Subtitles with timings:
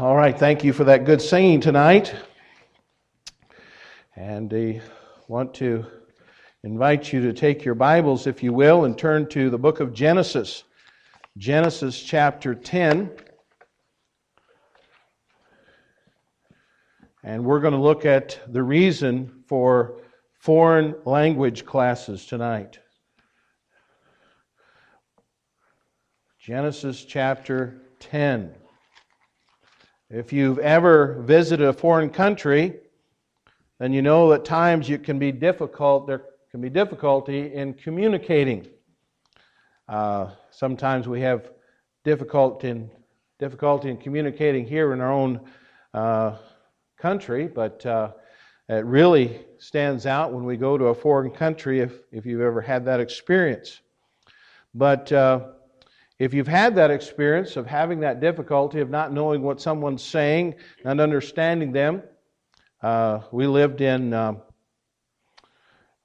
[0.00, 2.14] All right, thank you for that good singing tonight.
[4.16, 4.80] And I
[5.28, 5.84] want to
[6.64, 9.92] invite you to take your Bibles, if you will, and turn to the book of
[9.92, 10.64] Genesis.
[11.36, 13.10] Genesis chapter 10.
[17.22, 20.00] And we're going to look at the reason for
[20.32, 22.78] foreign language classes tonight.
[26.38, 28.54] Genesis chapter 10.
[30.12, 32.74] If you've ever visited a foreign country,
[33.78, 36.08] then you know at times it can be difficult.
[36.08, 38.66] There can be difficulty in communicating.
[39.88, 41.52] Uh, sometimes we have
[42.02, 42.90] difficulty in
[43.38, 45.40] difficulty in communicating here in our own
[45.94, 46.38] uh,
[46.98, 48.10] country, but uh,
[48.68, 51.78] it really stands out when we go to a foreign country.
[51.78, 53.80] If if you've ever had that experience,
[54.74, 55.50] but uh,
[56.20, 60.54] if you've had that experience of having that difficulty of not knowing what someone's saying
[60.84, 62.02] and understanding them,
[62.82, 64.34] uh, we lived in uh,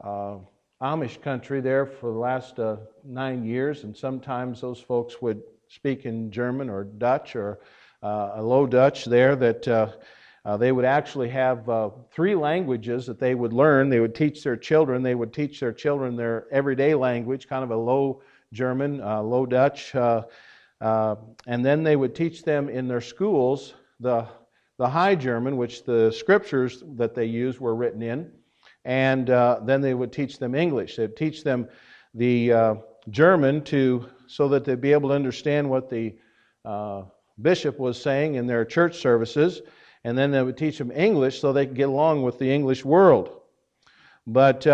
[0.02, 0.38] uh,
[0.82, 6.06] Amish country there for the last uh, nine years, and sometimes those folks would speak
[6.06, 7.60] in German or Dutch or
[8.02, 9.68] uh, a Low Dutch there that.
[9.68, 13.90] Uh, they would actually have uh, three languages that they would learn.
[13.90, 15.02] They would teach their children.
[15.02, 18.22] They would teach their children their everyday language, kind of a low
[18.54, 20.24] German, uh, Low Dutch, uh,
[20.82, 21.16] uh,
[21.48, 24.28] and then they would teach them in their schools the,
[24.78, 28.32] the High German, which the scriptures that they used were written in,
[28.84, 30.96] and uh, then they would teach them English.
[30.98, 31.68] They'd teach them
[32.14, 32.76] the uh,
[33.10, 36.16] German to so that they'd be able to understand what the
[36.64, 37.04] uh,
[37.42, 39.62] bishop was saying in their church services,
[40.04, 42.84] and then they would teach them English so they could get along with the English
[42.84, 43.42] world.
[44.28, 44.66] But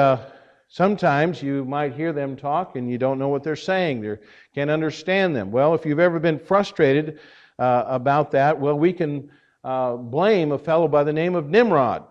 [0.73, 4.05] Sometimes you might hear them talk and you don't know what they're saying.
[4.05, 4.17] You
[4.55, 5.51] can't understand them.
[5.51, 7.19] Well, if you've ever been frustrated
[7.59, 9.29] uh, about that, well, we can
[9.65, 12.05] uh, blame a fellow by the name of Nimrod.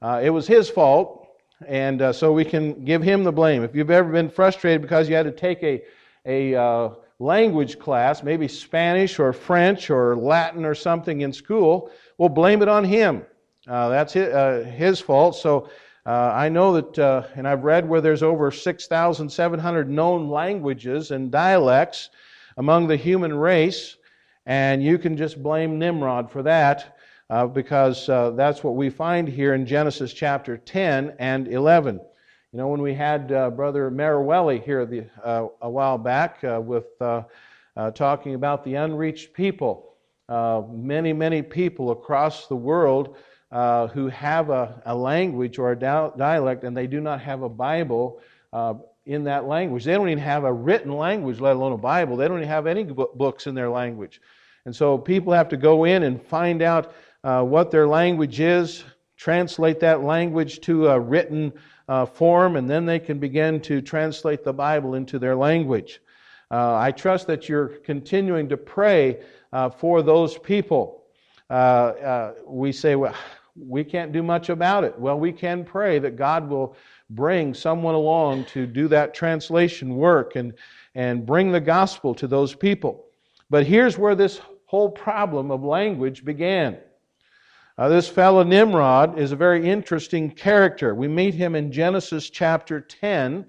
[0.00, 1.26] Uh, it was his fault,
[1.66, 3.64] and uh, so we can give him the blame.
[3.64, 5.82] If you've ever been frustrated because you had to take a,
[6.24, 12.28] a uh, language class, maybe Spanish or French or Latin or something in school, we'll
[12.28, 13.26] blame it on him.
[13.66, 15.34] Uh, that's his, his fault.
[15.34, 15.68] So
[16.06, 21.32] uh, I know that, uh, and I've read where there's over 6,700 known languages and
[21.32, 22.10] dialects
[22.56, 23.96] among the human race,
[24.46, 26.96] and you can just blame Nimrod for that
[27.28, 31.96] uh, because uh, that's what we find here in Genesis chapter 10 and 11.
[32.52, 36.86] You know, when we had uh, Brother Marawelli here the, uh, a while back with
[37.94, 39.96] talking about the unreached people,
[40.28, 43.16] many, many people across the world
[43.56, 47.48] uh, who have a, a, language or a dialect and they do not have a
[47.48, 48.20] Bible
[48.52, 48.74] uh,
[49.06, 49.82] in that language.
[49.82, 52.18] They don't even have a written language, let alone a Bible.
[52.18, 54.20] They don't even have any books in their language.
[54.66, 56.92] And so people have to go in and find out
[57.24, 58.84] uh, what their language is,
[59.16, 61.50] translate that language to a written
[61.88, 66.02] uh, form, and then they can begin to translate the Bible into their language.
[66.50, 71.04] Uh, I trust that you're continuing to pray uh, for those people.
[71.48, 73.14] Uh, uh, we say, well,
[73.58, 74.98] we can't do much about it.
[74.98, 76.76] Well, we can pray that God will
[77.10, 80.52] bring someone along to do that translation work and,
[80.94, 83.04] and bring the gospel to those people.
[83.48, 86.78] But here's where this whole problem of language began.
[87.78, 90.94] Uh, this fellow Nimrod is a very interesting character.
[90.94, 93.46] We meet him in Genesis chapter 10,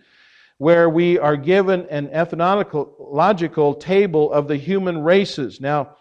[0.57, 5.61] where we are given an ethnological table of the human races.
[5.61, 5.95] Now,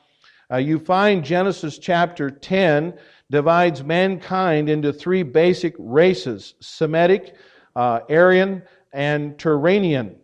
[0.50, 2.99] uh, you find Genesis chapter 10
[3.31, 7.34] divides mankind into three basic races Semitic,
[7.75, 10.16] uh, Aryan, and Turanian.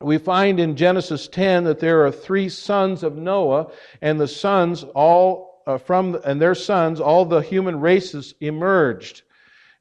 [0.00, 4.82] We find in Genesis 10 that there are three sons of Noah, and the sons,
[4.94, 9.22] all uh, from, and their sons, all the human races emerged.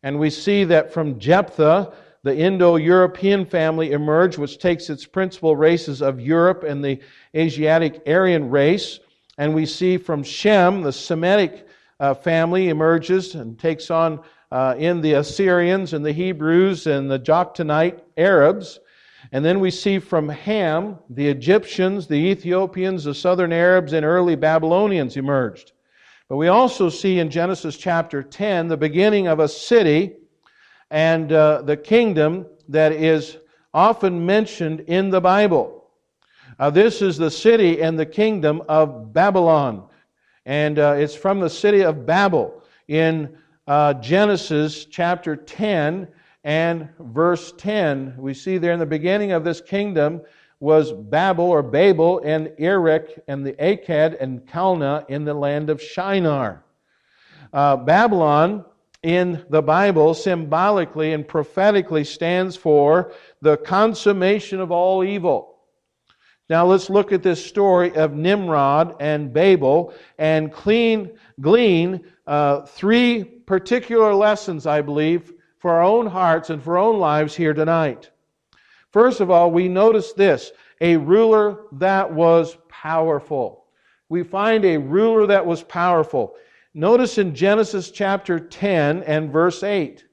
[0.03, 1.93] And we see that from Japheth,
[2.23, 6.99] the Indo European family emerged, which takes its principal races of Europe and the
[7.33, 8.99] Asiatic Aryan race.
[9.37, 11.68] And we see from Shem, the Semitic
[11.99, 17.19] uh, family emerges and takes on uh, in the Assyrians and the Hebrews and the
[17.19, 18.79] Joktanite Arabs.
[19.31, 24.35] And then we see from Ham, the Egyptians, the Ethiopians, the southern Arabs, and early
[24.35, 25.73] Babylonians emerged.
[26.29, 30.15] But we also see in Genesis chapter 10 the beginning of a city
[30.89, 33.37] and uh, the kingdom that is
[33.73, 35.89] often mentioned in the Bible.
[36.57, 39.88] Uh, this is the city and the kingdom of Babylon.
[40.49, 43.37] And uh, it's from the city of Babel in
[43.67, 46.07] uh, Genesis chapter 10
[46.43, 48.15] and verse 10.
[48.17, 50.21] We see there in the beginning of this kingdom
[50.59, 55.79] was Babel or Babel and Erech and the Akkad and Calneh in the land of
[55.79, 56.63] Shinar.
[57.53, 58.65] Uh, Babylon
[59.03, 63.13] in the Bible symbolically and prophetically stands for
[63.43, 65.48] the consummation of all evil.
[66.49, 73.23] Now let's look at this story of Nimrod and Babel and clean, glean uh, three
[73.23, 78.09] particular lessons, I believe, for our own hearts and for our own lives here tonight.
[78.91, 80.51] First of all, we notice this
[80.81, 83.65] a ruler that was powerful.
[84.07, 86.35] We find a ruler that was powerful.
[86.73, 90.05] Notice in Genesis chapter 10 and verse 8,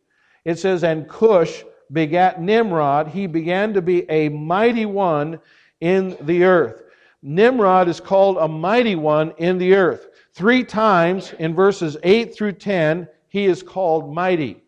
[0.45, 3.09] it says, And Cush begat Nimrod.
[3.09, 5.39] He began to be a mighty one
[5.81, 6.83] in the earth.
[7.23, 10.09] Nimrod is called a mighty one in the earth.
[10.33, 14.63] Three times in verses 8 through 10, he is called mighty.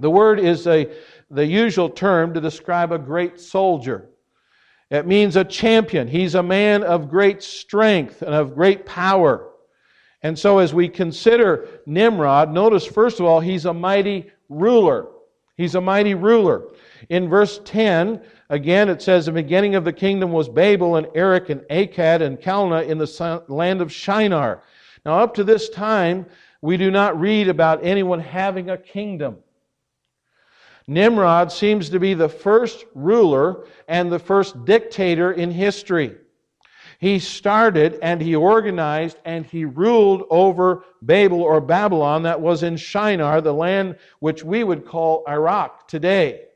[0.00, 0.90] The word is a,
[1.30, 4.08] the usual term to describe a great soldier.
[4.90, 6.08] It means a champion.
[6.08, 9.50] He's a man of great strength and of great power.
[10.22, 15.08] And so, as we consider Nimrod, notice first of all, he's a mighty ruler.
[15.56, 16.68] He's a mighty ruler.
[17.08, 21.50] In verse 10, again, it says, The beginning of the kingdom was Babel and Erech
[21.50, 24.62] and Akkad and Calneh in the land of Shinar.
[25.04, 26.26] Now, up to this time,
[26.60, 29.38] we do not read about anyone having a kingdom.
[30.86, 36.16] Nimrod seems to be the first ruler and the first dictator in history.
[36.98, 42.76] He started and he organized and he ruled over Babel or Babylon that was in
[42.76, 46.47] Shinar, the land which we would call Iraq today.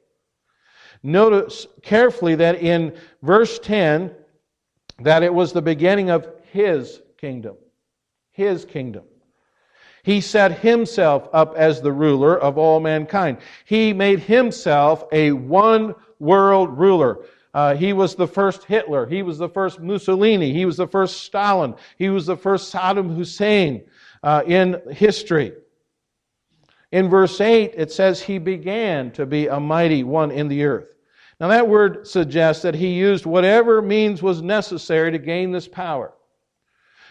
[1.02, 4.12] Notice carefully that in verse 10
[5.00, 7.56] that it was the beginning of his kingdom.
[8.30, 9.04] His kingdom.
[10.04, 13.38] He set himself up as the ruler of all mankind.
[13.64, 17.18] He made himself a one world ruler.
[17.54, 19.06] Uh, he was the first Hitler.
[19.06, 20.52] He was the first Mussolini.
[20.52, 21.74] He was the first Stalin.
[21.98, 23.84] He was the first Saddam Hussein
[24.22, 25.52] uh, in history.
[26.90, 30.91] In verse 8, it says, He began to be a mighty one in the earth.
[31.42, 36.12] Now, that word suggests that he used whatever means was necessary to gain this power.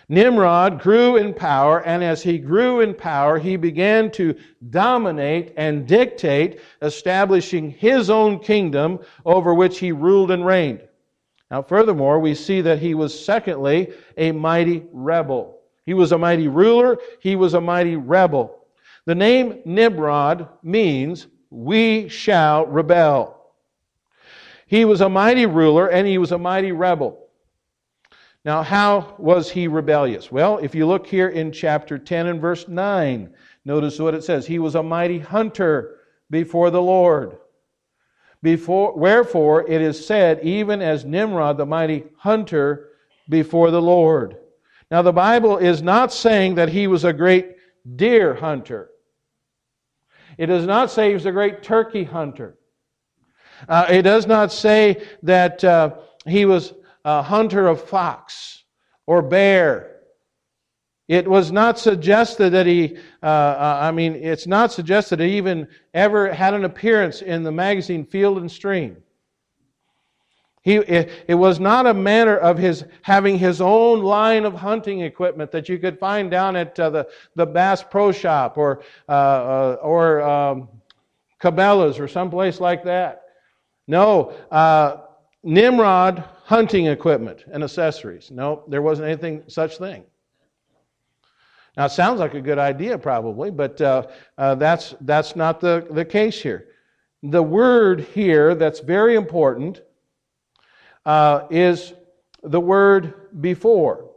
[0.08, 4.34] Nimrod grew in power, and as he grew in power, he began to
[4.70, 10.88] dominate and dictate, establishing his own kingdom over which he ruled and reigned.
[11.52, 15.60] Now, furthermore, we see that he was, secondly, a mighty rebel.
[15.86, 18.66] He was a mighty ruler, he was a mighty rebel.
[19.04, 23.41] The name Nimrod means, we shall rebel.
[24.72, 27.28] He was a mighty ruler and he was a mighty rebel.
[28.46, 30.32] Now, how was he rebellious?
[30.32, 33.34] Well, if you look here in chapter 10 and verse 9,
[33.66, 34.48] notice what it says.
[34.48, 35.98] He was a mighty hunter
[36.30, 37.36] before the Lord.
[38.42, 42.92] Before, wherefore it is said, even as Nimrod, the mighty hunter
[43.28, 44.38] before the Lord.
[44.90, 47.58] Now, the Bible is not saying that he was a great
[47.98, 48.90] deer hunter.
[50.38, 52.58] It does not say he was a great turkey hunter.
[53.68, 56.74] Uh, it does not say that uh, he was
[57.06, 58.64] a hunter of fox
[59.06, 59.92] or bear.
[61.08, 65.38] It was not suggested that he, uh, uh, I mean, it's not suggested that he
[65.38, 68.98] even ever had an appearance in the magazine Field and Stream.
[70.64, 75.02] He, it, it, was not a manner of his having his own line of hunting
[75.02, 79.12] equipment that you could find down at uh, the, the Bass Pro Shop or, uh,
[79.12, 80.70] uh, or um,
[81.42, 83.21] Cabela's or someplace like that.
[83.92, 85.02] No, uh,
[85.44, 88.32] Nimrod hunting equipment and accessories.
[88.32, 90.06] No, there wasn't anything such thing.
[91.76, 94.08] Now, it sounds like a good idea, probably, but uh,
[94.38, 96.70] uh, that's, that's not the, the case here.
[97.22, 99.82] The word here that's very important
[101.06, 101.92] uh, is
[102.44, 104.10] the word before.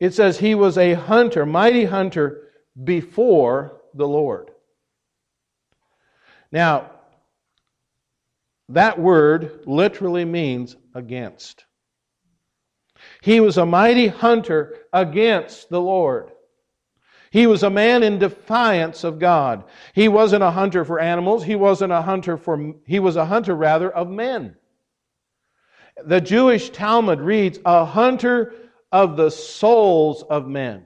[0.00, 2.48] It says he was a hunter, mighty hunter
[2.82, 4.50] before the Lord.
[6.50, 6.90] Now,
[8.70, 11.64] that word literally means against.
[13.22, 16.32] He was a mighty hunter against the Lord.
[17.30, 19.64] He was a man in defiance of God.
[19.94, 23.54] He wasn't a hunter for animals, he wasn't a hunter for he was a hunter
[23.54, 24.56] rather of men.
[26.04, 28.54] The Jewish Talmud reads a hunter
[28.92, 30.84] of the souls of men.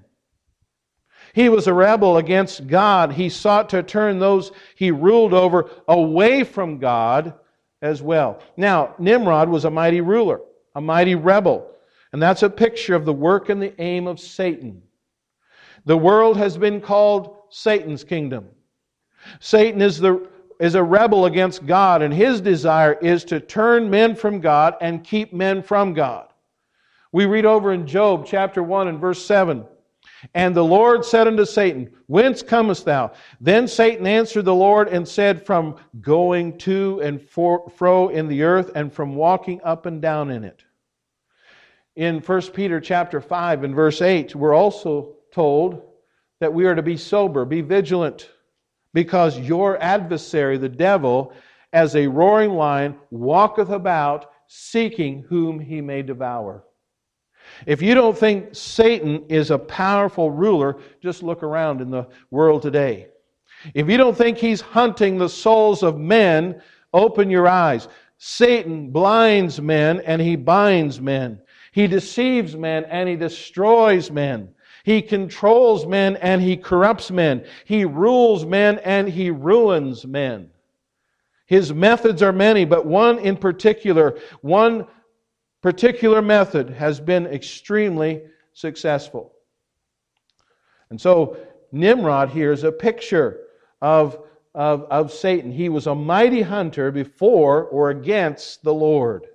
[1.33, 3.13] He was a rebel against God.
[3.13, 7.35] He sought to turn those he ruled over away from God
[7.83, 8.43] as well.
[8.57, 10.41] Now, Nimrod was a mighty ruler,
[10.75, 11.71] a mighty rebel,
[12.13, 14.83] and that's a picture of the work and the aim of Satan.
[15.85, 18.49] The world has been called Satan's kingdom.
[19.41, 20.29] Satan is the
[20.61, 25.03] is a rebel against God, and his desire is to turn men from God and
[25.03, 26.29] keep men from God.
[27.13, 29.65] We read over in Job chapter 1 and verse 7.
[30.35, 33.13] And the Lord said unto Satan, Whence comest thou?
[33.41, 38.71] Then Satan answered the Lord and said, From going to and fro in the earth,
[38.75, 40.65] and from walking up and down in it.
[41.97, 45.83] In 1 Peter chapter 5 and verse 8, we're also told
[46.41, 48.31] that we are to be sober, be vigilant,
[48.95, 51.33] because your adversary, the devil,
[51.73, 56.65] as a roaring lion, walketh about, seeking whom he may devour.
[57.67, 62.63] If you don't think Satan is a powerful ruler, just look around in the world
[62.63, 63.09] today.
[63.75, 66.63] If you don't think he's hunting the souls of men,
[66.93, 67.89] open your eyes.
[68.19, 71.41] Satan blinds men and he binds men.
[71.73, 74.51] He deceives men and he destroys men.
[74.85, 77.45] He controls men and he corrupts men.
[77.65, 80.51] He rules men and he ruins men.
[81.47, 84.87] His methods are many, but one in particular, one
[85.63, 89.33] particular method has been extremely successful.
[90.91, 91.37] And so
[91.73, 93.41] Nimrod here is a picture
[93.81, 94.19] of,
[94.55, 95.53] of, of Satan.
[95.53, 99.27] He was a mighty hunter before or against the Lord.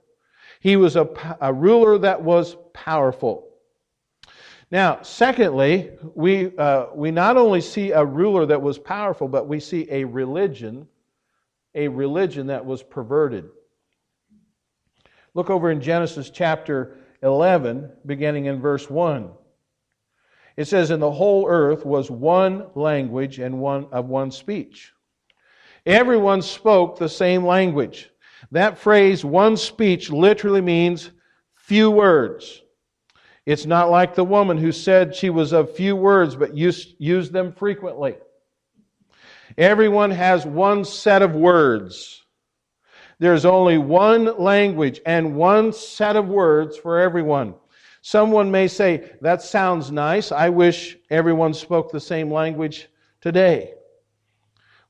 [0.60, 1.08] He was a,
[1.41, 3.48] a ruler that was powerful.
[4.72, 9.60] Now, secondly, we, uh, we not only see a ruler that was powerful, but we
[9.60, 10.88] see a religion,
[11.75, 13.46] a religion that was perverted.
[15.36, 19.32] Look over in Genesis chapter 11, beginning in verse 1.
[20.56, 24.94] It says, "In the whole earth was one language and one of one speech.
[25.86, 28.10] Everyone spoke the same language.
[28.51, 31.12] That phrase, one speech, literally means
[31.56, 32.62] few words.
[33.46, 37.34] It's not like the woman who said she was of few words but used, used
[37.34, 38.15] them frequently.
[39.58, 42.25] Everyone has one set of words.
[43.19, 47.55] There's only one language and one set of words for everyone.
[48.01, 50.31] Someone may say, That sounds nice.
[50.31, 52.88] I wish everyone spoke the same language
[53.22, 53.74] today.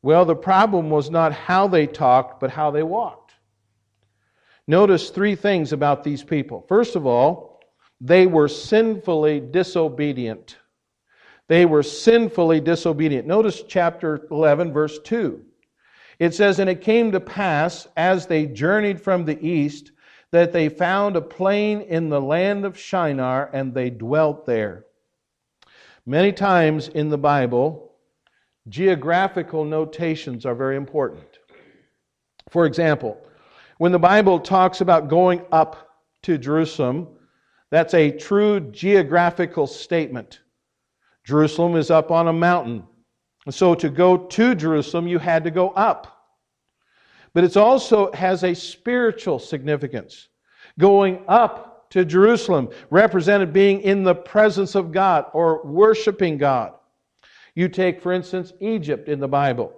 [0.01, 3.34] Well, the problem was not how they talked, but how they walked.
[4.67, 6.65] Notice three things about these people.
[6.67, 7.62] First of all,
[8.01, 10.58] they were sinfully disobedient.
[11.48, 13.27] They were sinfully disobedient.
[13.27, 15.44] Notice chapter 11, verse 2.
[16.20, 19.92] It says, And it came to pass, as they journeyed from the east,
[20.32, 24.86] that they found a plain in the land of Shinar, and they dwelt there.
[26.06, 27.94] Many times in the Bible,
[28.68, 31.40] geographical notations are very important.
[32.50, 33.18] For example,
[33.78, 35.90] when the Bible talks about going up
[36.24, 37.08] to Jerusalem,
[37.72, 40.42] that's a true geographical statement.
[41.26, 42.84] Jerusalem is up on a mountain.
[43.50, 46.12] So to go to Jerusalem, you had to go up.
[47.34, 50.30] But it also has a spiritual significance.
[50.80, 56.74] Going up to Jerusalem represented being in the presence of God or worshiping God.
[57.54, 59.74] You take, for instance, Egypt in the Bible.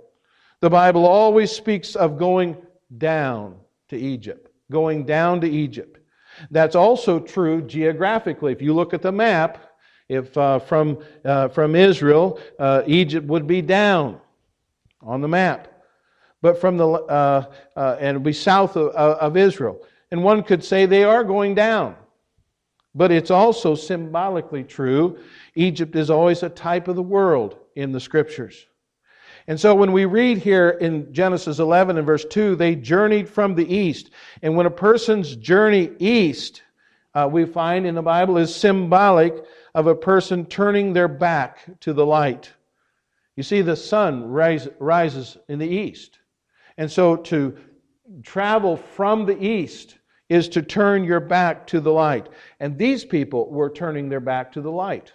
[0.61, 2.57] The Bible always speaks of going
[2.97, 3.57] down
[3.89, 5.99] to Egypt, going down to Egypt.
[6.49, 8.51] That's also true geographically.
[8.51, 9.66] If you look at the map,
[10.09, 14.19] if uh, from, uh, from Israel, uh, Egypt would be down
[15.01, 15.67] on the map,
[16.41, 17.45] but from the, uh,
[17.75, 19.79] uh, and it would be south of, of Israel.
[20.11, 21.95] And one could say they are going down.
[22.95, 25.19] But it's also symbolically true.
[25.55, 28.65] Egypt is always a type of the world in the scriptures.
[29.47, 33.55] And so when we read here in Genesis 11 and verse 2, they journeyed from
[33.55, 34.09] the east.
[34.41, 36.63] And when a person's journey east,
[37.13, 39.33] uh, we find in the Bible, is symbolic
[39.77, 42.51] of a person turning their back to the light.
[43.35, 46.17] You see, the sun rise, rises in the east.
[46.79, 47.55] And so to
[48.23, 52.27] travel from the east is to turn your back to the light.
[52.59, 55.13] And these people were turning their back to the light.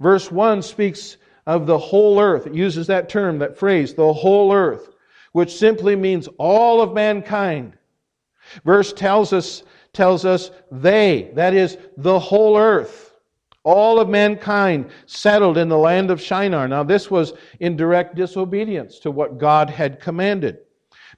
[0.00, 1.16] Verse 1 speaks
[1.46, 2.48] of the whole earth.
[2.48, 4.88] It uses that term, that phrase, the whole earth,
[5.30, 7.74] which simply means all of mankind.
[8.64, 13.10] Verse tells us, tells us they, that is, the whole earth
[13.64, 16.66] all of mankind settled in the land of Shinar.
[16.68, 20.58] Now, this was in direct disobedience to what God had commanded.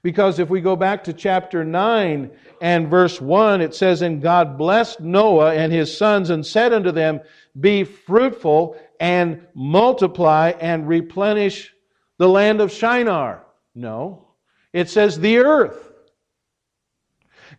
[0.03, 2.29] Because if we go back to chapter 9
[2.61, 6.91] and verse 1, it says, And God blessed Noah and his sons and said unto
[6.91, 7.21] them,
[7.59, 11.73] Be fruitful and multiply and replenish
[12.19, 13.45] the land of Shinar.
[13.73, 14.27] No,
[14.73, 15.91] it says the earth.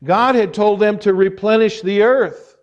[0.04, 2.55] God had told them to replenish the earth.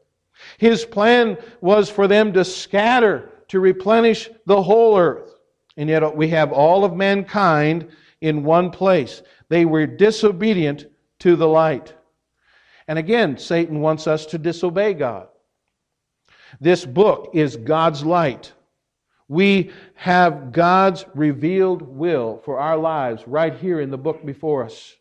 [0.58, 5.34] His plan was for them to scatter, to replenish the whole earth.
[5.78, 7.90] And yet we have all of mankind
[8.22, 9.22] in one place.
[9.50, 10.88] They were disobedient
[11.20, 11.94] to the light.
[12.88, 15.28] And again, Satan wants us to disobey God.
[16.60, 18.54] This book is God's light.
[19.28, 24.94] We have God's revealed will for our lives right here in the book before us.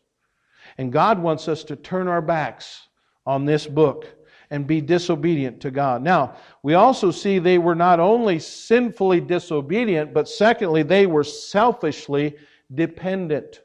[0.77, 2.87] And God wants us to turn our backs
[3.25, 4.07] on this book
[4.53, 6.03] and be disobedient to God.
[6.03, 12.35] Now, we also see they were not only sinfully disobedient, but secondly, they were selfishly
[12.75, 13.61] dependent.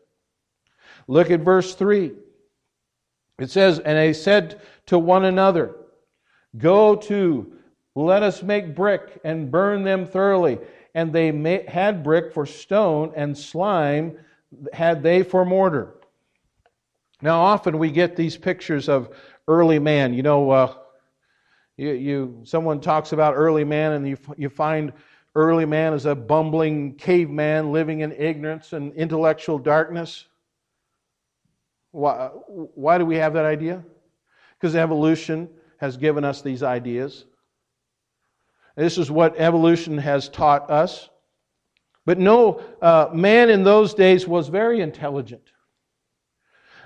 [1.07, 2.12] Look at verse 3.
[3.38, 5.76] It says, And they said to one another,
[6.57, 7.52] Go to,
[7.95, 10.59] let us make brick and burn them thoroughly.
[10.95, 14.16] And they had brick for stone, and slime
[14.73, 15.97] had they for mortar.
[17.21, 19.11] Now, often we get these pictures of
[19.49, 20.14] early man.
[20.14, 20.75] You know, uh,
[21.76, 24.93] you, you, someone talks about early man, and you, you find
[25.35, 30.26] early man as a bumbling caveman living in ignorance and intellectual darkness.
[31.90, 33.83] Why, why do we have that idea?
[34.59, 37.25] Because evolution has given us these ideas.
[38.76, 41.09] This is what evolution has taught us.
[42.05, 45.52] But no, uh, man in those days was very intelligent.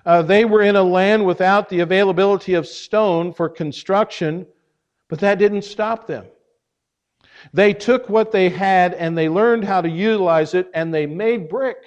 [0.05, 4.47] Uh, they were in a land without the availability of stone for construction,
[5.09, 6.27] but that didn't stop them.
[7.53, 11.49] They took what they had and they learned how to utilize it and they made
[11.49, 11.79] brick.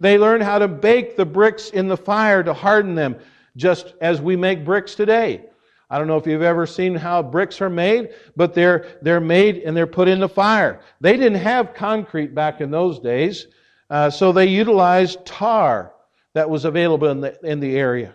[0.00, 3.16] They learned how to bake the bricks in the fire to harden them,
[3.56, 5.44] just as we make bricks today.
[5.90, 9.58] I don't know if you've ever seen how bricks are made, but they're, they're made
[9.58, 10.80] and they're put in the fire.
[11.00, 13.46] They didn't have concrete back in those days,
[13.88, 15.92] uh, so they utilized tar
[16.38, 18.14] that was available in the, in the area.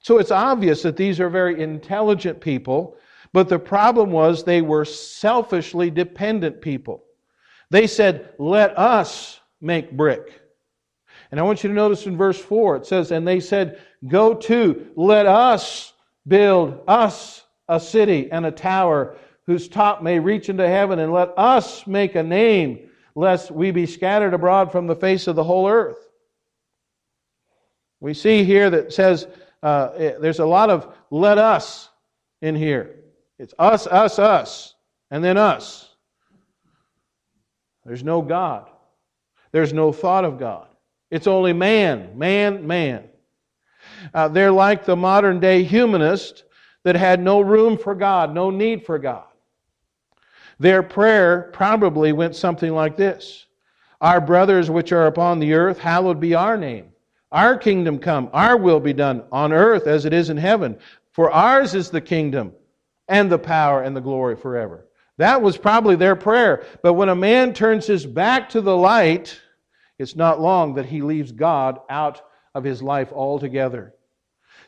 [0.00, 2.96] So it's obvious that these are very intelligent people,
[3.32, 7.04] but the problem was they were selfishly dependent people.
[7.70, 10.40] They said, Let us make brick.
[11.30, 14.34] And I want you to notice in verse 4, it says, And they said, Go
[14.34, 15.92] to, let us
[16.26, 21.32] build us a city and a tower whose top may reach into heaven, and let
[21.36, 25.68] us make a name, lest we be scattered abroad from the face of the whole
[25.68, 26.05] earth.
[28.06, 29.26] We see here that says
[29.64, 29.88] uh,
[30.20, 31.90] there's a lot of let us
[32.40, 33.00] in here.
[33.36, 34.76] It's us, us, us,
[35.10, 35.90] and then us.
[37.84, 38.70] There's no God.
[39.50, 40.68] There's no thought of God.
[41.10, 43.08] It's only man, man, man.
[44.14, 46.44] Uh, they're like the modern day humanist
[46.84, 49.26] that had no room for God, no need for God.
[50.60, 53.46] Their prayer probably went something like this
[54.00, 56.92] Our brothers which are upon the earth, hallowed be our name.
[57.32, 60.78] Our kingdom come, our will be done on earth as it is in heaven.
[61.12, 62.52] For ours is the kingdom
[63.08, 64.86] and the power and the glory forever.
[65.18, 66.64] That was probably their prayer.
[66.82, 69.40] But when a man turns his back to the light,
[69.98, 72.20] it's not long that he leaves God out
[72.54, 73.94] of his life altogether.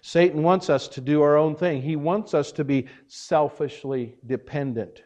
[0.00, 1.82] Satan wants us to do our own thing.
[1.82, 5.02] He wants us to be selfishly dependent.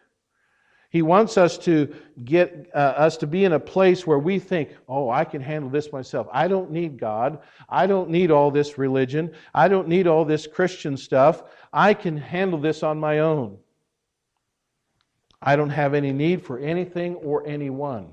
[0.93, 1.91] He wants us to
[2.23, 5.71] get uh, us to be in a place where we think, "Oh, I can handle
[5.71, 6.27] this myself.
[6.31, 7.39] I don't need God.
[7.67, 9.33] I don't need all this religion.
[9.55, 11.45] I don't need all this Christian stuff.
[11.73, 13.57] I can handle this on my own."
[15.41, 18.13] I don't have any need for anything or anyone.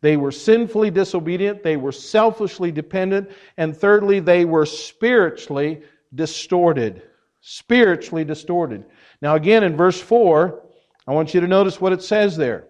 [0.00, 5.82] They were sinfully disobedient, they were selfishly dependent, and thirdly, they were spiritually
[6.14, 7.02] distorted.
[7.42, 8.86] Spiritually distorted.
[9.20, 10.62] Now, again, in verse 4,
[11.10, 12.68] I want you to notice what it says there.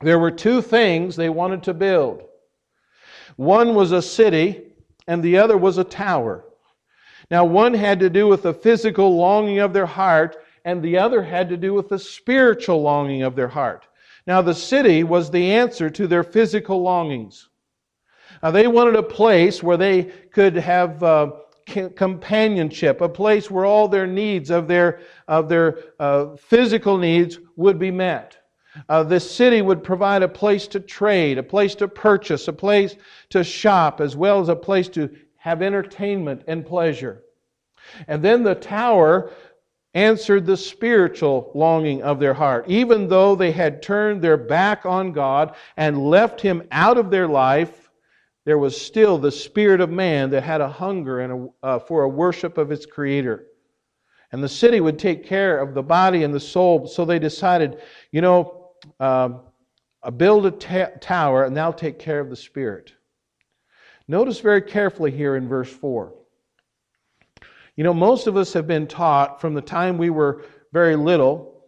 [0.00, 2.22] There were two things they wanted to build
[3.36, 4.62] one was a city,
[5.08, 6.46] and the other was a tower.
[7.30, 11.22] Now, one had to do with the physical longing of their heart, and the other
[11.22, 13.88] had to do with the spiritual longing of their heart.
[14.26, 17.50] Now, the city was the answer to their physical longings.
[18.42, 21.32] Now, they wanted a place where they could have uh,
[21.66, 27.78] companionship, a place where all their needs of their, of their uh, physical needs would
[27.78, 28.38] be met.
[28.88, 32.96] Uh, this city would provide a place to trade, a place to purchase, a place
[33.30, 37.22] to shop, as well as a place to have entertainment and pleasure.
[38.08, 39.30] And then the tower
[39.94, 42.64] answered the spiritual longing of their heart.
[42.68, 47.28] Even though they had turned their back on God and left Him out of their
[47.28, 47.83] life,
[48.44, 52.02] there was still the spirit of man that had a hunger and a, uh, for
[52.02, 53.46] a worship of its Creator.
[54.32, 57.80] And the city would take care of the body and the soul, so they decided,
[58.10, 59.40] you know, um,
[60.02, 60.50] uh, build a
[61.00, 62.92] tower and they'll take care of the spirit.
[64.06, 66.12] Notice very carefully here in verse 4.
[67.76, 71.64] You know, most of us have been taught from the time we were very little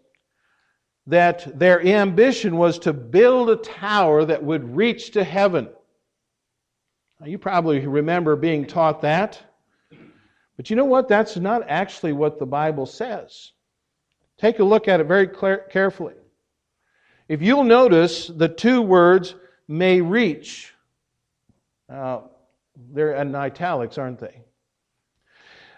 [1.07, 5.69] that their ambition was to build a tower that would reach to heaven.
[7.25, 9.41] You probably remember being taught that.
[10.57, 11.09] But you know what?
[11.09, 13.53] That's not actually what the Bible says.
[14.39, 15.29] Take a look at it very
[15.71, 16.15] carefully.
[17.29, 19.35] If you'll notice the two words
[19.67, 20.75] may reach,
[21.89, 22.21] uh,
[22.93, 24.43] they're in italics, aren't they?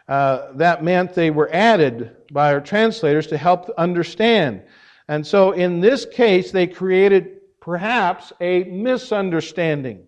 [0.08, 4.62] Uh, that meant they were added by our translators to help understand.
[5.06, 10.07] And so in this case, they created perhaps a misunderstanding.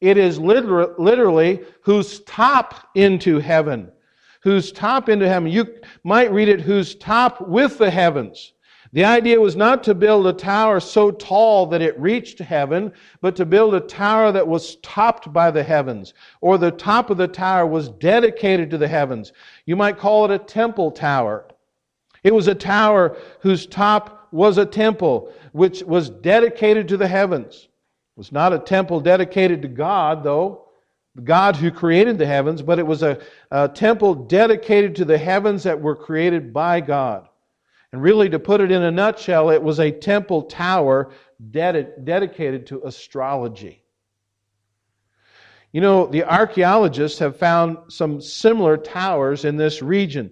[0.00, 3.92] It is literally whose top into heaven.
[4.42, 5.50] Whose top into heaven.
[5.50, 5.66] You
[6.04, 8.54] might read it, whose top with the heavens.
[8.92, 13.36] The idea was not to build a tower so tall that it reached heaven, but
[13.36, 17.28] to build a tower that was topped by the heavens, or the top of the
[17.28, 19.32] tower was dedicated to the heavens.
[19.64, 21.46] You might call it a temple tower.
[22.24, 27.68] It was a tower whose top was a temple, which was dedicated to the heavens
[28.20, 30.66] was not a temple dedicated to God, though,
[31.24, 33.18] God who created the heavens, but it was a,
[33.50, 37.26] a temple dedicated to the heavens that were created by God.
[37.92, 41.12] And really, to put it in a nutshell, it was a temple tower
[41.50, 43.82] ded- dedicated to astrology.
[45.72, 50.30] You know, the archaeologists have found some similar towers in this region,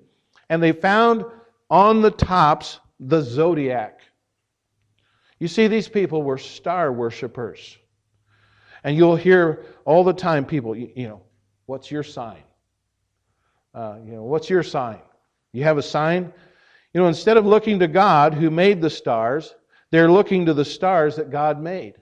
[0.50, 1.24] and they found
[1.70, 3.97] on the tops the zodiac.
[5.38, 7.78] You see, these people were star worshippers.
[8.84, 11.22] And you'll hear all the time people, you, you know,
[11.66, 12.42] what's your sign?
[13.74, 15.00] Uh, you know, what's your sign?
[15.52, 16.32] You have a sign?
[16.92, 19.54] You know, instead of looking to God who made the stars,
[19.90, 21.94] they're looking to the stars that God made.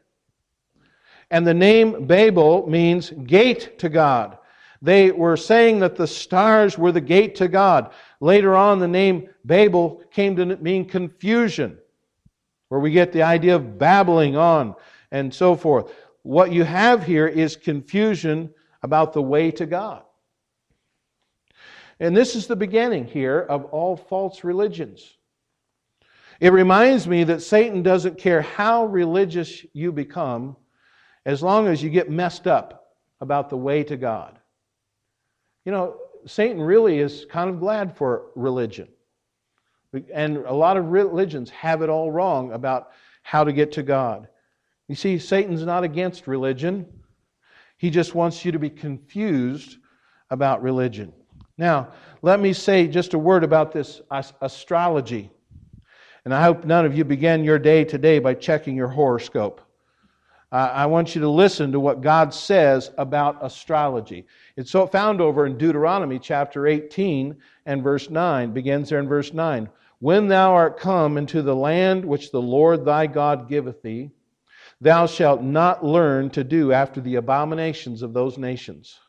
[1.31, 4.39] And the name Babel means gate to God.
[4.81, 7.93] They were saying that the stars were the gate to God.
[8.21, 11.79] Later on, the name Babel came to mean confusion
[12.69, 14.75] where we get the idea of babbling on
[15.11, 15.93] and so forth.
[16.23, 18.53] What you have here is confusion
[18.83, 20.03] about the way to God.
[22.01, 25.17] And this is the beginning here of all false religions.
[26.41, 30.57] It reminds me that Satan doesn't care how religious you become
[31.25, 34.39] as long as you get messed up about the way to God.
[35.65, 38.89] You know, Satan really is kind of glad for religion.
[40.13, 42.91] And a lot of religions have it all wrong about
[43.23, 44.29] how to get to God.
[44.89, 46.87] You see, Satan's not against religion,
[47.77, 49.79] he just wants you to be confused
[50.31, 51.13] about religion.
[51.59, 54.01] Now, let me say just a word about this
[54.41, 55.31] astrology.
[56.25, 59.61] And I hope none of you begin your day today by checking your horoscope.
[60.53, 64.27] I want you to listen to what God says about astrology.
[64.57, 69.69] It's found over in Deuteronomy chapter 18 and verse 9, begins there in verse 9.
[70.07, 74.13] When thou art come into the land which the Lord thy God giveth thee,
[74.81, 79.01] thou shalt not learn to do after the abominations of those nations.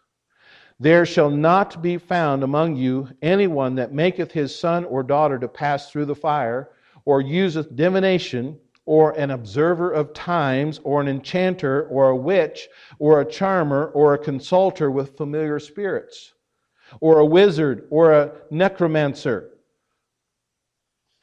[0.79, 5.47] There shall not be found among you anyone that maketh his son or daughter to
[5.47, 6.71] pass through the fire,
[7.05, 8.57] or useth divination,
[8.87, 14.15] or an observer of times, or an enchanter, or a witch, or a charmer, or
[14.15, 16.33] a consulter with familiar spirits,
[17.01, 19.51] or a wizard, or a necromancer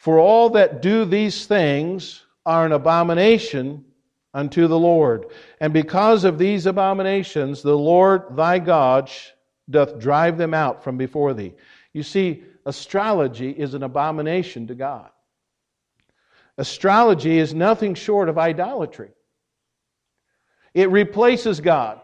[0.04, 3.82] for all that do these things are an abomination
[4.34, 5.28] unto the Lord.
[5.62, 9.10] And because of these abominations, the Lord thy God
[9.70, 11.54] doth drive them out from before thee.
[11.94, 15.08] You see, astrology is an abomination to God.
[16.58, 19.08] Astrology is nothing short of idolatry.
[20.74, 22.02] It replaces God.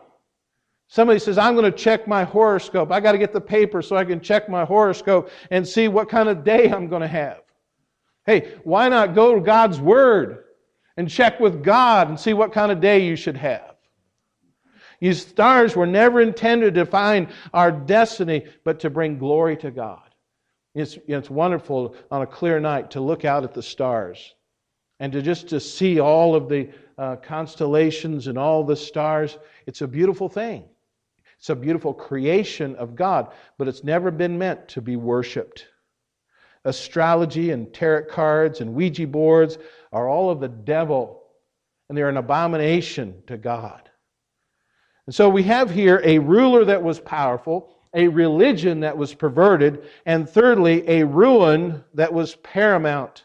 [0.88, 2.92] Somebody says, I'm going to check my horoscope.
[2.92, 6.08] I got to get the paper so I can check my horoscope and see what
[6.08, 7.42] kind of day I'm going to have.
[8.30, 10.44] Hey, why not go to God's Word
[10.96, 13.74] and check with God and see what kind of day you should have?
[15.00, 20.14] You stars were never intended to find our destiny, but to bring glory to God.
[20.76, 24.36] It's, it's wonderful on a clear night to look out at the stars
[25.00, 29.38] and to just to see all of the uh, constellations and all the stars.
[29.66, 30.66] It's a beautiful thing.
[31.36, 35.66] It's a beautiful creation of God, but it's never been meant to be worshiped
[36.64, 39.59] astrology and tarot cards and Ouija boards
[39.92, 41.23] are all of the devil,
[41.88, 43.90] and they're an abomination to God.
[45.07, 49.88] And so we have here a ruler that was powerful, a religion that was perverted,
[50.07, 53.25] and thirdly, a ruin that was paramount.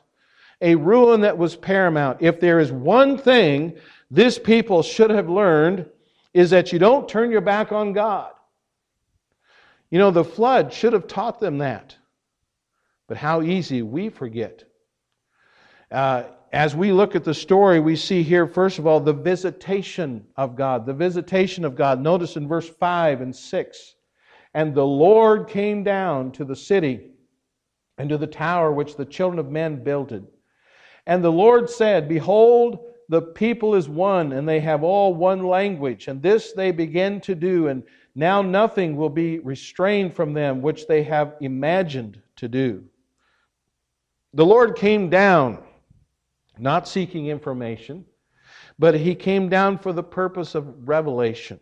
[0.62, 2.18] A ruin that was paramount.
[2.22, 3.76] If there is one thing
[4.10, 5.86] this people should have learned,
[6.34, 8.32] is that you don't turn your back on God.
[9.92, 11.96] You know, the flood should have taught them that.
[13.08, 14.64] But how easy we forget.
[15.92, 20.26] Uh, as we look at the story, we see here, first of all, the visitation
[20.38, 20.86] of God.
[20.86, 22.02] The visitation of God.
[22.02, 23.96] Notice in verse 5 and 6
[24.54, 27.12] And the Lord came down to the city
[27.98, 30.26] and to the tower which the children of men builded.
[31.06, 36.08] And the Lord said, Behold, the people is one, and they have all one language.
[36.08, 37.84] And this they begin to do, and
[38.16, 42.84] now nothing will be restrained from them which they have imagined to do.
[44.36, 45.60] The Lord came down,
[46.60, 48.04] not seeking information,
[48.78, 51.58] but he came down for the purpose of revelation.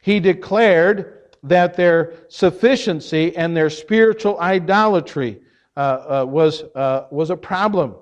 [0.00, 5.40] He declared that their sufficiency and their spiritual idolatry
[5.76, 7.96] uh, uh, was, uh, was a problem.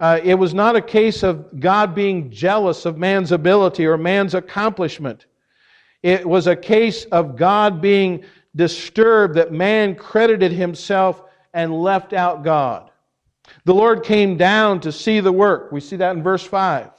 [0.00, 4.34] Uh, it was not a case of God being jealous of man's ability or man's
[4.34, 5.26] accomplishment.
[6.02, 8.24] It was a case of God being
[8.54, 11.22] disturbed that man credited himself
[11.56, 12.90] and left out God.
[13.64, 15.72] The Lord came down to see the work.
[15.72, 16.90] We see that in verse 5.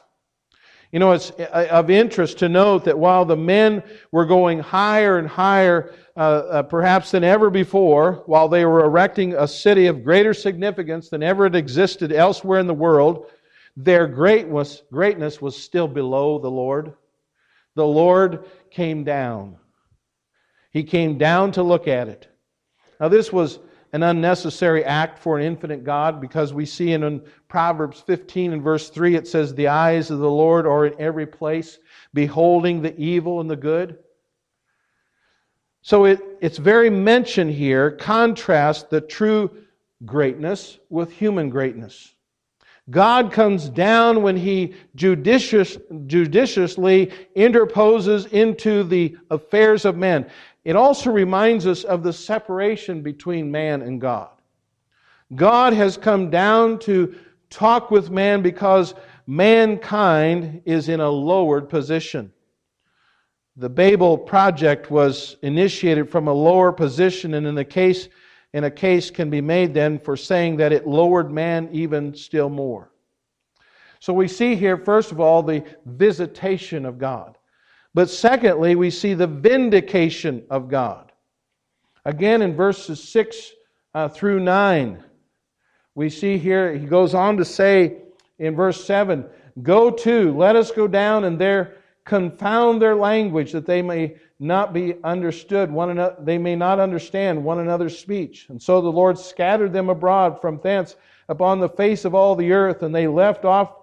[0.92, 5.20] You know, it's uh, of interest to note that while the men were going higher
[5.20, 10.04] and higher, uh, uh, perhaps than ever before, while they were erecting a city of
[10.04, 13.28] greater significance than ever had existed elsewhere in the world,
[13.76, 16.94] their greatness was still below the Lord.
[17.76, 19.58] The Lord came down.
[20.72, 22.28] He came down to look at it.
[23.00, 23.60] Now, this was
[23.98, 28.92] an unnecessary act for an infinite God because we see in, Proverbs 15 and verse
[28.92, 31.80] 3 it says, The eyes of the Lord are in every place,
[32.14, 33.98] beholding the evil and the good.
[35.82, 39.50] So it, it's very mentioned here, contrast the true
[40.06, 42.14] greatness with human greatness.
[42.90, 50.30] God comes down when he judicious, judiciously interposes into the affairs of men.
[50.68, 54.32] It also reminds us of the separation between man and God.
[55.34, 57.16] God has come down to
[57.50, 58.94] talk with man because
[59.28, 62.34] mankind is in a lowered position.
[63.56, 68.10] The Babel project was initiated from a lower position, and in the case,
[68.52, 72.50] in a case can be made then for saying that it lowered man even still
[72.50, 72.92] more.
[74.02, 77.37] So we see here, first of all, the visitation of God.
[77.98, 81.12] But secondly, we see the vindication of God.
[82.06, 83.54] Again, in verses 6
[83.96, 85.04] uh, through 9,
[85.96, 88.04] we see here, he goes on to say
[88.38, 89.26] in verse 7
[89.64, 94.74] Go to, let us go down and there confound their language that they may not
[94.74, 98.46] be understood, one another, they may not understand one another's speech.
[98.50, 100.98] And so the Lord scattered them abroad from thence
[101.30, 103.74] upon the face of all the earth, and they left off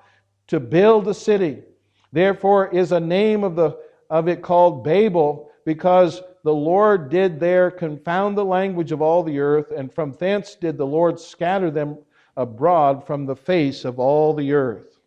[0.47, 1.65] to build a city.
[2.13, 3.77] Therefore is a name of the
[4.15, 9.41] of it called Babel because the Lord did there confound the language of all the
[9.41, 11.99] earth, and from thence did the Lord scatter them
[12.37, 15.01] abroad from the face of all the earth.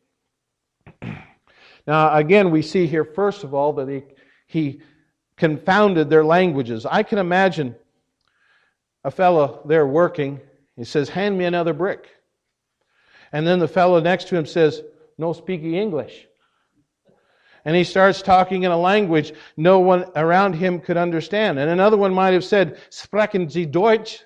[1.88, 4.04] Now, again, we see here, first of all, that he,
[4.46, 4.82] he
[5.38, 6.86] confounded their languages.
[6.86, 7.78] I can imagine
[9.06, 10.42] a fellow there working.
[10.76, 12.10] He says, Hand me another brick.
[13.32, 14.82] And then the fellow next to him says,
[15.18, 16.27] No speaking English
[17.68, 21.60] and he starts talking in a language no one around him could understand.
[21.60, 24.24] And another one might have said, Sprechen Sie Deutsch?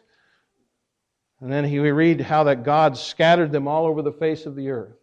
[1.39, 4.55] And then he would read how that God scattered them all over the face of
[4.55, 4.93] the earth.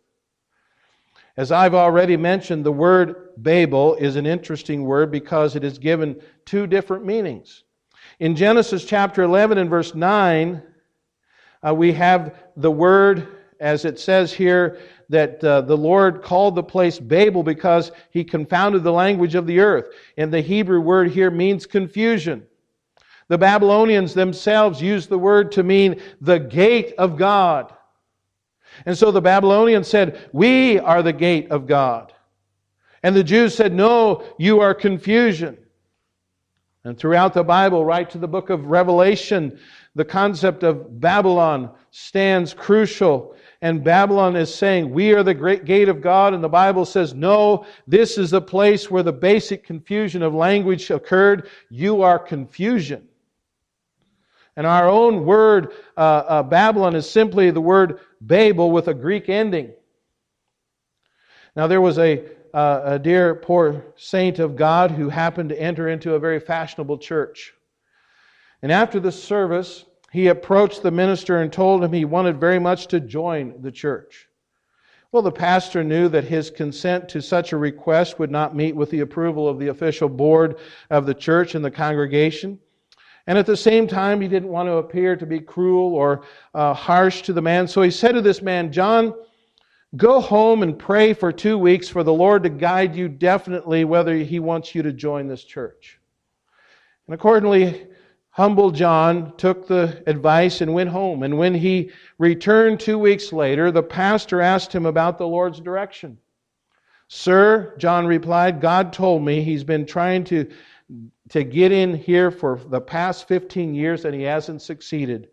[1.37, 6.23] As I've already mentioned, the word Babel is an interesting word because it is given
[6.45, 7.65] two different meanings.
[8.21, 10.63] In Genesis chapter 11 and verse 9,
[11.67, 16.63] uh, we have the word, as it says here, that uh, the Lord called the
[16.63, 19.87] place Babel because he confounded the language of the earth.
[20.17, 22.47] And the Hebrew word here means confusion.
[23.29, 27.75] The Babylonians themselves used the word to mean the gate of God.
[28.87, 32.13] And so the Babylonians said, We are the gate of God.
[33.03, 35.59] And the Jews said, No, you are confusion.
[36.85, 39.59] And throughout the Bible, right to the book of Revelation,
[39.95, 45.89] the concept of Babylon stands crucial and Babylon is saying, We are the great gate
[45.89, 46.33] of God.
[46.33, 50.91] And the Bible says, No, this is the place where the basic confusion of language
[50.91, 51.49] occurred.
[51.69, 53.09] You are confusion.
[54.57, 59.29] And our own word, uh, uh, Babylon, is simply the word Babel with a Greek
[59.29, 59.73] ending.
[61.57, 65.89] Now, there was a, uh, a dear poor saint of God who happened to enter
[65.89, 67.55] into a very fashionable church.
[68.63, 72.87] And after the service, he approached the minister and told him he wanted very much
[72.89, 74.29] to join the church.
[75.11, 78.91] Well, the pastor knew that his consent to such a request would not meet with
[78.91, 80.57] the approval of the official board
[80.91, 82.59] of the church and the congregation.
[83.27, 86.75] And at the same time, he didn't want to appear to be cruel or uh,
[86.75, 87.69] harsh to the man.
[87.69, 89.15] So he said to this man, John,
[89.97, 94.15] go home and pray for two weeks for the Lord to guide you definitely whether
[94.15, 95.99] he wants you to join this church.
[97.07, 97.87] And accordingly,
[98.39, 101.25] humble John took the advice and went home.
[101.25, 106.17] And when he returned two weeks later, the pastor asked him about the Lord's direction.
[107.09, 110.49] Sir, John replied, God told me he's been trying to
[111.31, 115.29] to get in here for the past 15 years and he hasn't succeeded.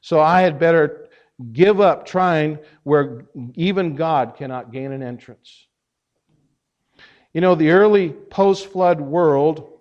[0.00, 1.06] So I had better
[1.52, 5.68] give up trying where even God cannot gain an entrance.
[7.32, 9.77] You know, the early post flood world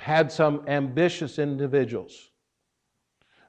[0.00, 2.30] had some ambitious individuals.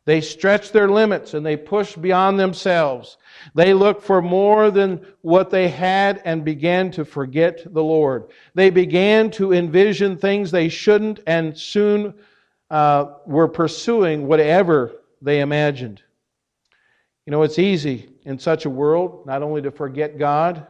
[0.06, 3.18] They stretched their limits and they pushed beyond themselves.
[3.54, 8.30] They looked for more than what they had and began to forget the Lord.
[8.56, 12.16] They began to envision things they shouldn't and soon
[12.72, 16.02] uh, were pursuing whatever they imagined.
[17.26, 20.66] You know, it's easy in such a world not only to forget God,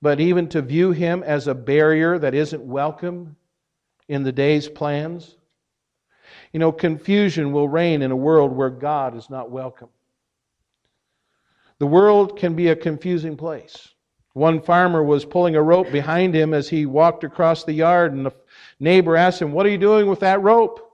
[0.00, 3.36] but even to view Him as a barrier that isn't welcome
[4.08, 5.36] in the day's plans.
[6.52, 9.88] You know, confusion will reign in a world where God is not welcome.
[11.78, 13.88] The world can be a confusing place.
[14.32, 18.26] One farmer was pulling a rope behind him as he walked across the yard, and
[18.26, 18.32] the
[18.80, 20.84] neighbor asked him, What are you doing with that rope?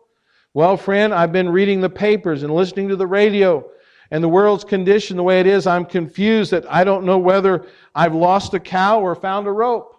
[0.52, 3.68] Well, friend, I've been reading the papers and listening to the radio,
[4.10, 7.66] and the world's condition the way it is, I'm confused that I don't know whether
[7.94, 9.93] I've lost a cow or found a rope.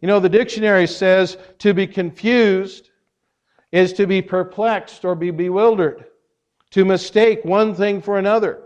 [0.00, 2.90] You know, the dictionary says to be confused
[3.72, 6.04] is to be perplexed or be bewildered,
[6.70, 8.62] to mistake one thing for another.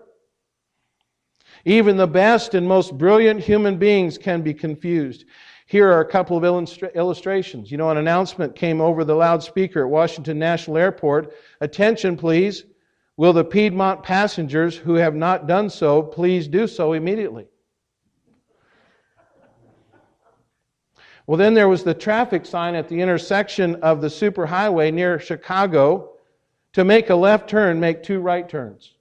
[1.65, 5.25] Even the best and most brilliant human beings can be confused.
[5.67, 6.45] Here are a couple of
[6.97, 7.71] illustrations.
[7.71, 11.33] You know, an announcement came over the loudspeaker at Washington National Airport.
[11.61, 12.65] Attention, please.
[13.17, 17.50] Will the Piedmont passengers who have not done so please do so immediately?
[21.31, 26.15] Well, then there was the traffic sign at the intersection of the superhighway near Chicago
[26.73, 28.95] to make a left turn, make two right turns.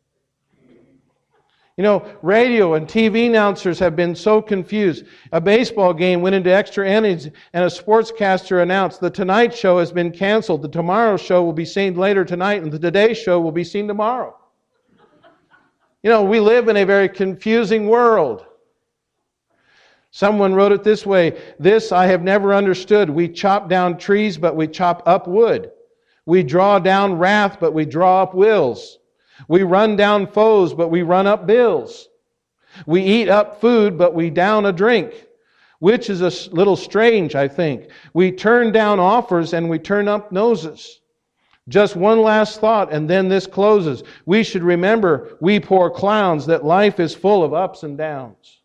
[1.75, 5.05] You know, radio and TV announcers have been so confused.
[5.31, 9.91] A baseball game went into extra innings, and a sportscaster announced the Tonight Show has
[9.91, 10.61] been canceled.
[10.61, 13.87] The Tomorrow Show will be seen later tonight, and the Today Show will be seen
[13.87, 14.37] tomorrow.
[16.03, 18.45] You know, we live in a very confusing world.
[20.11, 23.09] Someone wrote it this way This I have never understood.
[23.09, 25.71] We chop down trees, but we chop up wood.
[26.25, 28.99] We draw down wrath, but we draw up wills.
[29.47, 32.07] We run down foes, but we run up bills.
[32.85, 35.27] We eat up food, but we down a drink,
[35.79, 37.89] which is a little strange, I think.
[38.13, 40.99] We turn down offers and we turn up noses.
[41.67, 44.03] Just one last thought, and then this closes.
[44.25, 48.58] We should remember, we poor clowns, that life is full of ups and downs.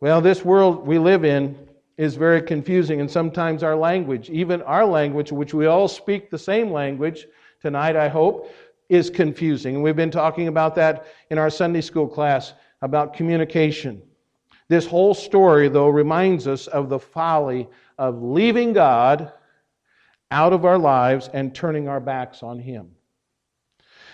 [0.00, 1.56] Well, this world we live in
[1.96, 6.38] is very confusing, and sometimes our language, even our language, which we all speak the
[6.38, 7.26] same language
[7.62, 8.52] tonight, I hope,
[8.90, 9.76] is confusing.
[9.76, 14.02] And we've been talking about that in our Sunday school class about communication.
[14.68, 19.32] This whole story, though, reminds us of the folly of leaving God
[20.30, 22.90] out of our lives and turning our backs on Him.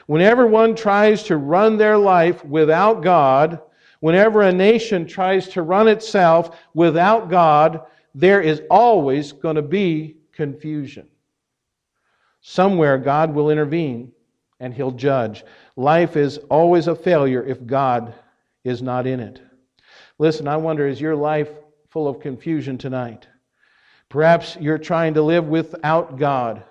[0.07, 3.61] Whenever one tries to run their life without God,
[4.03, 7.83] Whenever a nation tries to run itself without God,
[8.17, 11.07] there is always going to be confusion.
[12.41, 14.11] Somewhere God will intervene
[14.59, 15.45] and he'll judge.
[15.77, 18.12] Life is always a failure if God
[18.65, 19.41] is not in it.
[20.19, 21.51] Listen, I wonder is your life
[21.88, 23.29] full of confusion tonight?
[24.09, 26.65] Perhaps you're trying to live without God.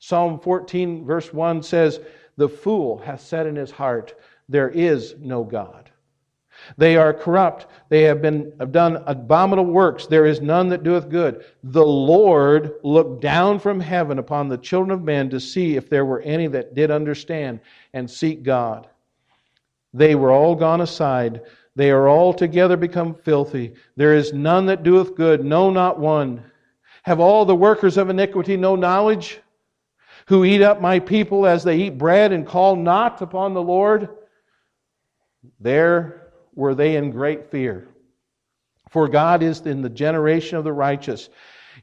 [0.00, 1.98] Psalm 14, verse 1 says,
[2.36, 4.12] The fool hath said in his heart,
[4.50, 5.87] There is no God.
[6.76, 7.66] They are corrupt.
[7.88, 10.06] They have been have done abominable works.
[10.06, 11.44] There is none that doeth good.
[11.64, 16.04] The Lord looked down from heaven upon the children of men to see if there
[16.04, 17.60] were any that did understand
[17.94, 18.88] and seek God.
[19.94, 21.42] They were all gone aside.
[21.76, 23.74] They are all together become filthy.
[23.96, 26.42] There is none that doeth good, no, not one.
[27.04, 29.40] Have all the workers of iniquity no knowledge?
[30.26, 34.08] Who eat up my people as they eat bread and call not upon the Lord?
[35.60, 36.17] There
[36.58, 37.86] were they in great fear.
[38.90, 41.28] For God is in the generation of the righteous.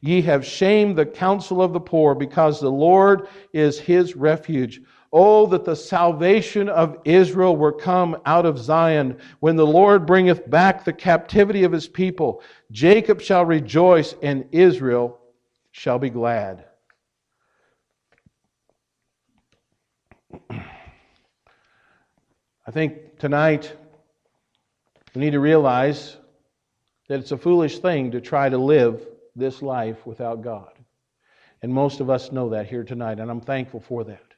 [0.01, 4.81] Ye have shamed the counsel of the poor, because the Lord is his refuge.
[5.13, 10.49] Oh, that the salvation of Israel were come out of Zion, when the Lord bringeth
[10.49, 12.43] back the captivity of his people.
[12.69, 15.17] Jacob shall rejoice, and Israel
[15.71, 16.65] shall be glad.
[22.67, 23.73] I think tonight
[25.15, 26.17] we need to realize
[27.07, 30.71] that it's a foolish thing to try to live this life without God.
[31.61, 34.33] And most of us know that here tonight, and I'm thankful for that.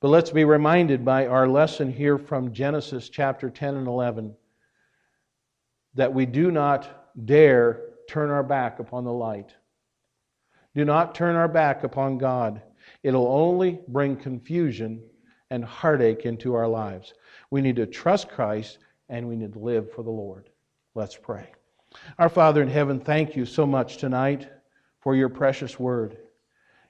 [0.00, 4.34] But let's be reminded by our lesson here from Genesis chapter 10 and 11
[5.94, 9.54] that we do not dare turn our back upon the light.
[10.74, 12.60] Do not turn our back upon God.
[13.02, 15.00] It'll only bring confusion
[15.50, 17.14] and heartache into our lives.
[17.50, 18.78] We need to trust Christ
[19.08, 20.48] and we need to live for the Lord.
[20.94, 21.52] Let's pray.
[22.18, 24.48] Our Father in heaven, thank you so much tonight
[25.00, 26.16] for your precious word.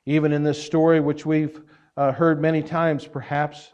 [0.06, 1.60] Even in this story, which we've
[1.96, 3.72] uh, heard many times perhaps,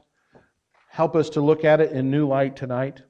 [0.88, 3.02] help us to look at it in new light tonight.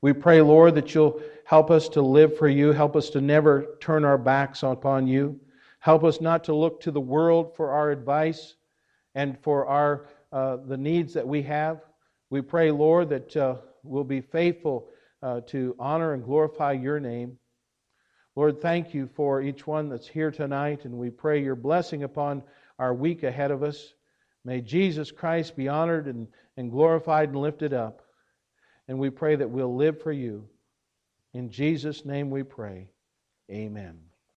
[0.00, 3.76] We pray, Lord, that you'll help us to live for you, help us to never
[3.80, 5.38] turn our backs upon you.
[5.78, 8.54] Help us not to look to the world for our advice
[9.14, 11.82] and for our uh, the needs that we have.
[12.30, 14.88] We pray, Lord, that uh, we'll be faithful
[15.22, 17.38] uh, to honor and glorify your name.
[18.34, 22.42] Lord, thank you for each one that's here tonight, and we pray your blessing upon
[22.78, 23.92] our week ahead of us.
[24.44, 28.02] May Jesus Christ be honored and, and glorified and lifted up.
[28.88, 30.48] And we pray that we'll live for you.
[31.32, 32.90] In Jesus' name we pray.
[33.50, 34.11] Amen.